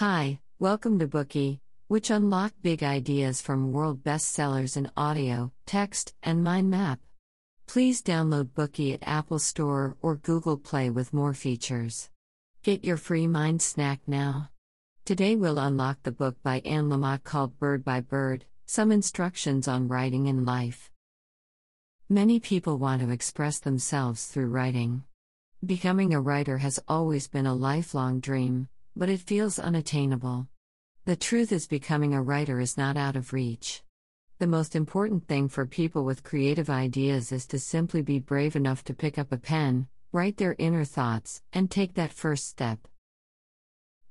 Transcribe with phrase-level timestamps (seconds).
[0.00, 6.42] Hi, welcome to Bookey, which unlock big ideas from world bestsellers in audio, text, and
[6.42, 7.00] mind map.
[7.66, 12.08] Please download Bookey at Apple Store or Google Play with more features.
[12.62, 14.48] Get your free mind snack now.
[15.04, 19.86] Today we'll unlock the book by Anne Lamott called Bird by Bird Some Instructions on
[19.86, 20.90] Writing in Life.
[22.08, 25.02] Many people want to express themselves through writing.
[25.62, 28.70] Becoming a writer has always been a lifelong dream,
[29.00, 30.46] but it feels unattainable.
[31.06, 33.82] The truth is, becoming a writer is not out of reach.
[34.38, 38.84] The most important thing for people with creative ideas is to simply be brave enough
[38.84, 42.78] to pick up a pen, write their inner thoughts, and take that first step.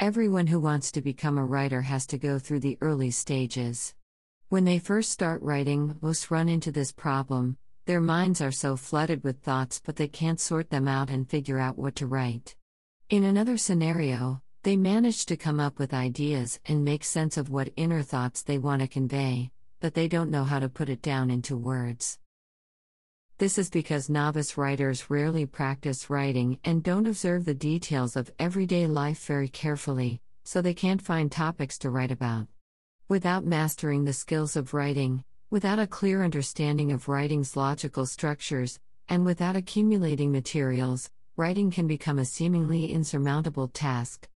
[0.00, 3.94] Everyone who wants to become a writer has to go through the early stages.
[4.48, 9.22] When they first start writing, most run into this problem their minds are so flooded
[9.22, 12.56] with thoughts, but they can't sort them out and figure out what to write.
[13.10, 17.72] In another scenario, they manage to come up with ideas and make sense of what
[17.76, 21.30] inner thoughts they want to convey, but they don't know how to put it down
[21.30, 22.18] into words.
[23.38, 28.88] This is because novice writers rarely practice writing and don't observe the details of everyday
[28.88, 32.48] life very carefully, so they can't find topics to write about.
[33.08, 39.24] Without mastering the skills of writing, without a clear understanding of writing's logical structures, and
[39.24, 44.28] without accumulating materials, writing can become a seemingly insurmountable task.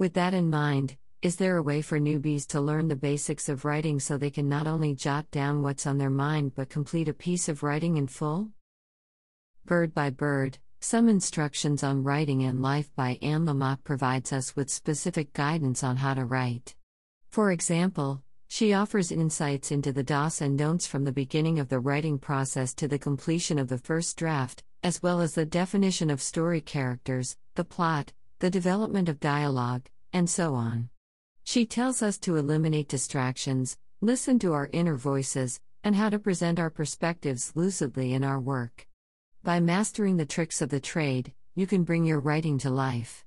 [0.00, 3.66] With that in mind, is there a way for newbies to learn the basics of
[3.66, 7.12] writing so they can not only jot down what's on their mind but complete a
[7.12, 8.48] piece of writing in full?
[9.66, 14.70] Bird by Bird Some Instructions on Writing and Life by Anne Lamott provides us with
[14.70, 16.74] specific guidance on how to write.
[17.28, 21.78] For example, she offers insights into the dos and don'ts from the beginning of the
[21.78, 26.22] writing process to the completion of the first draft, as well as the definition of
[26.22, 30.88] story characters, the plot, the development of dialogue, and so on.
[31.44, 36.58] She tells us to eliminate distractions, listen to our inner voices, and how to present
[36.58, 38.86] our perspectives lucidly in our work.
[39.44, 43.26] By mastering the tricks of the trade, you can bring your writing to life.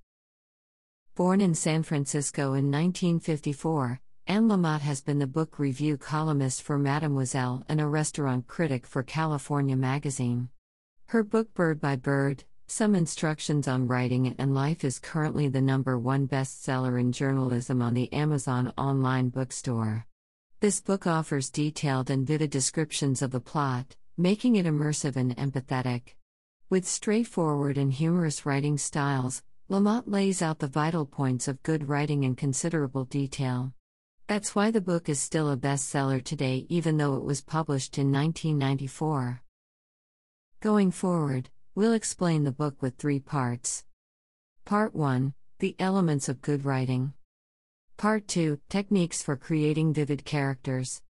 [1.14, 6.80] Born in San Francisco in 1954, Anne Lamott has been the book review columnist for
[6.80, 10.50] Mademoiselle and a restaurant critic for California Magazine.
[11.08, 15.96] Her book Bird by Bird, some Instructions on Writing and Life is currently the number
[15.96, 20.08] one bestseller in journalism on the Amazon online bookstore.
[20.60, 26.16] This book offers detailed and vivid descriptions of the plot, making it immersive and empathetic.
[26.68, 32.24] With straightforward and humorous writing styles, Lamott lays out the vital points of good writing
[32.24, 33.72] in considerable detail.
[34.26, 38.12] That's why the book is still a bestseller today, even though it was published in
[38.12, 39.44] 1994.
[40.60, 43.84] Going forward, We'll explain the book with three parts.
[44.64, 47.14] Part 1 The Elements of Good Writing.
[47.98, 51.02] Part 2 Techniques for Creating Vivid Characters.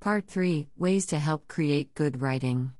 [0.00, 2.72] Part 3 Ways to Help Create Good Writing.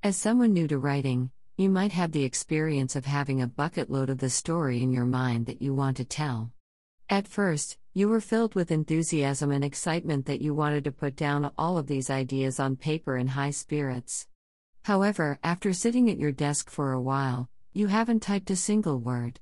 [0.00, 4.08] As someone new to writing, you might have the experience of having a bucket load
[4.08, 6.52] of the story in your mind that you want to tell.
[7.10, 11.50] At first, you were filled with enthusiasm and excitement that you wanted to put down
[11.58, 14.28] all of these ideas on paper in high spirits.
[14.88, 19.38] However, after sitting at your desk for a while, you haven't typed a single word.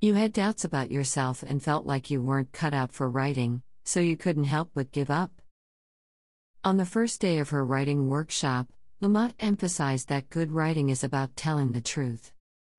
[0.00, 3.98] You had doubts about yourself and felt like you weren't cut out for writing, so
[3.98, 5.32] you couldn't help but give up.
[6.62, 8.68] On the first day of her writing workshop,
[9.02, 12.32] Lamott emphasized that good writing is about telling the truth.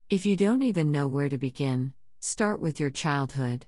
[0.08, 3.66] If you don't even know where to begin, start with your childhood.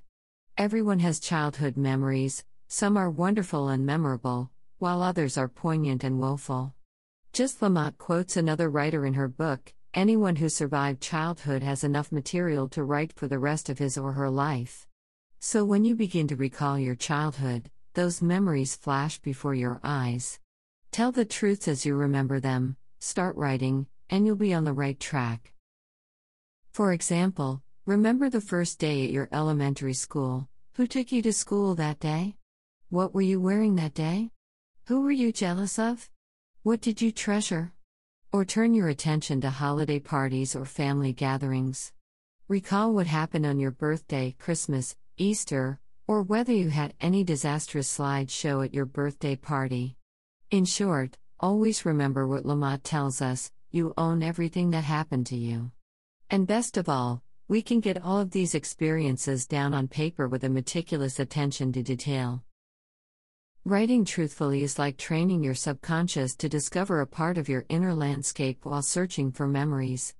[0.56, 6.72] Everyone has childhood memories, some are wonderful and memorable, while others are poignant and woeful.
[7.32, 12.68] Just Lamott quotes another writer in her book anyone who survived childhood has enough material
[12.68, 14.86] to write for the rest of his or her life.
[15.40, 20.38] So when you begin to recall your childhood, those memories flash before your eyes.
[20.92, 24.98] Tell the truths as you remember them, start writing, and you'll be on the right
[25.00, 25.52] track.
[26.72, 30.48] For example, remember the first day at your elementary school.
[30.74, 32.36] Who took you to school that day?
[32.88, 34.30] What were you wearing that day?
[34.86, 36.08] Who were you jealous of?
[36.68, 37.72] What did you treasure?
[38.30, 41.94] Or turn your attention to holiday parties or family gatherings.
[42.46, 48.62] Recall what happened on your birthday, Christmas, Easter, or whether you had any disastrous slideshow
[48.62, 49.96] at your birthday party.
[50.50, 55.70] In short, always remember what Lamott tells us you own everything that happened to you.
[56.28, 60.44] And best of all, we can get all of these experiences down on paper with
[60.44, 62.42] a meticulous attention to detail.
[63.68, 68.64] Writing truthfully is like training your subconscious to discover a part of your inner landscape
[68.64, 70.14] while searching for memories.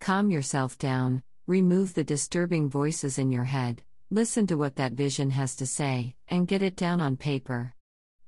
[0.00, 5.30] Calm yourself down, remove the disturbing voices in your head, Listen to what that vision
[5.30, 7.72] has to say, and get it down on paper.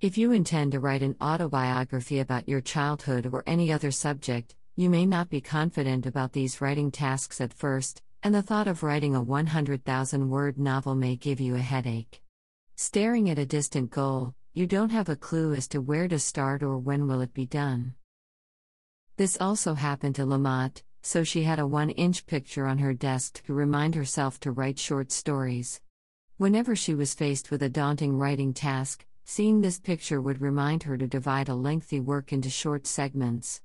[0.01, 4.89] If you intend to write an autobiography about your childhood or any other subject, you
[4.89, 9.17] may not be confident about these writing tasks at first, and the thought of writing
[9.17, 12.23] a 100,000 word novel may give you a headache.
[12.77, 16.61] Staring at a distant goal, you don't have a clue as to where to start
[16.63, 17.95] or when will it be done.
[19.17, 23.45] This also happened to Lamott, so she had a one inch picture on her desk
[23.47, 25.81] to remind herself to write short stories.
[26.37, 30.97] Whenever she was faced with a daunting writing task, seeing this picture would remind her
[30.97, 33.63] to divide a lengthy work into short segments.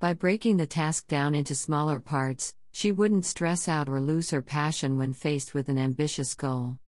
[0.00, 4.42] By breaking the task down into smaller parts, she wouldn't stress out or lose her
[4.42, 6.78] passion when faced with an ambitious goal.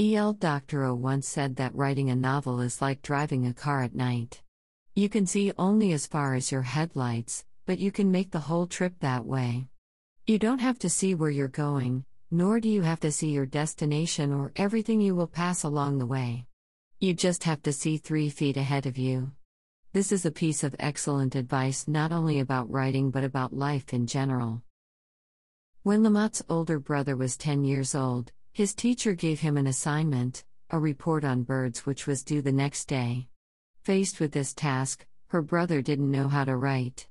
[0.00, 0.32] E.L.
[0.32, 4.40] Doctorow once said that writing a novel is like driving a car at night.
[4.94, 8.66] You can see only as far as your headlights, but you can make the whole
[8.66, 9.66] trip that way.
[10.26, 13.44] You don't have to see where you're going, nor do you have to see your
[13.44, 16.46] destination or everything you will pass along the way.
[16.98, 19.32] You just have to see three feet ahead of you.
[19.92, 24.06] This is a piece of excellent advice not only about writing but about life in
[24.06, 24.62] general.
[25.82, 30.78] When Lamott's older brother was 10 years old, his teacher gave him an assignment, a
[30.78, 33.26] report on birds, which was due the next day.
[33.82, 37.08] Faced with this task, her brother didn't know how to write.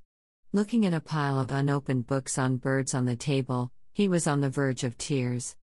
[0.53, 4.41] Looking at a pile of unopened books on birds on the table, he was on
[4.41, 5.55] the verge of tears.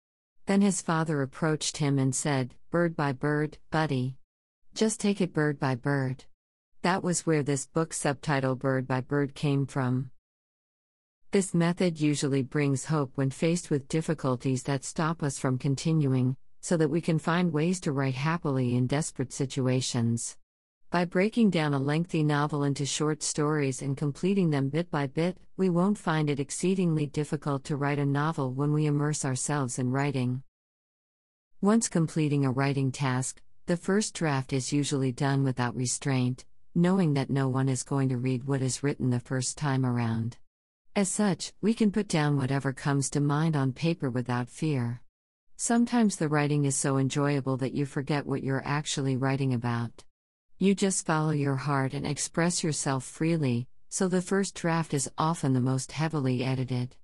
[0.47, 4.18] Then his father approached him and said, Bird by bird, buddy.
[4.74, 6.25] Just take it bird by bird.
[6.81, 10.12] That was where this book subtitle Bird by Bird came from.
[11.31, 16.77] This method usually brings hope when faced with difficulties that stop us from continuing, so
[16.77, 20.38] that we can find ways to write happily in desperate situations.
[20.89, 25.38] By breaking down a lengthy novel into short stories and completing them bit by bit,
[25.57, 29.91] we won't find it exceedingly difficult to write a novel when we immerse ourselves in
[29.91, 30.44] writing.
[31.59, 37.29] Once completing a writing task, the first draft is usually done without restraint, knowing that
[37.29, 40.38] no one is going to read what is written the first time around.
[40.98, 45.04] As such, we can put down whatever comes to mind on paper without fear.
[45.56, 50.06] Sometimes the writing is so enjoyable that you forget what you're actually writing about.
[50.58, 55.54] You just follow your heart and express yourself freely, so the first draft is often
[55.54, 56.96] the most heavily edited.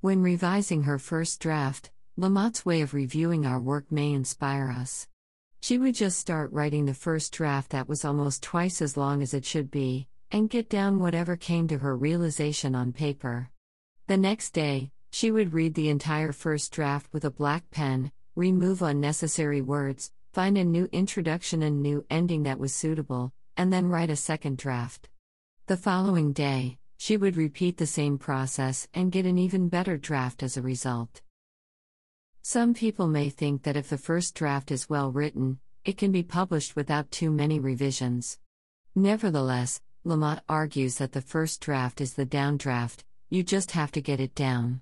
[0.00, 5.06] When revising her first draft, Lamott's way of reviewing our work may inspire us.
[5.60, 9.34] She would just start writing the first draft that was almost twice as long as
[9.34, 13.50] it should be, and get down whatever came to her realization on paper.
[14.06, 18.82] The next day, she would read the entire first draft with a black pen, remove
[18.82, 24.10] unnecessary words, find a new introduction and new ending that was suitable, and then write
[24.10, 25.08] a second draft.
[25.66, 30.42] The following day, she would repeat the same process and get an even better draft
[30.42, 31.22] as a result.
[32.42, 36.22] Some people may think that if the first draft is well written, it can be
[36.22, 38.38] published without too many revisions.
[38.94, 44.18] Nevertheless, Lamott argues that the first draft is the downdraft, you just have to get
[44.18, 44.80] it down.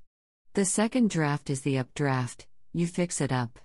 [0.55, 3.59] The second draft is the updraft, you fix it up.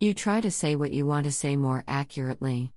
[0.00, 2.72] You try to say what you want to say more accurately.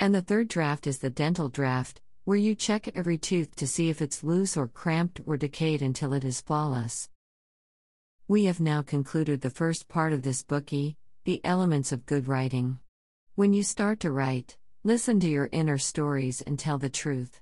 [0.00, 3.88] And the third draft is the dental draft, where you check every tooth to see
[3.88, 7.08] if it's loose or cramped or decayed until it is flawless.
[8.26, 12.80] We have now concluded the first part of this Bookey, The Elements of Good Writing.
[13.36, 17.40] When you start to write, listen to your inner stories and tell the truth.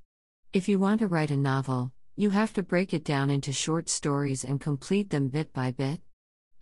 [0.54, 3.90] If you want to write a novel, you have to break it down into short
[3.90, 6.00] stories and complete them bit by bit.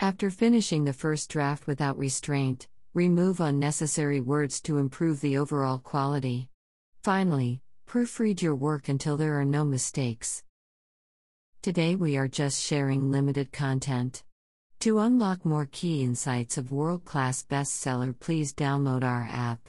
[0.01, 6.49] After finishing the first draft without restraint, remove unnecessary words to improve the overall quality.
[7.05, 10.43] Finally, proofread your work until there are no mistakes.
[11.63, 14.25] Today we are just sharing limited content.
[14.81, 19.69] To unlock more key insights of world class bestseller, please download our app.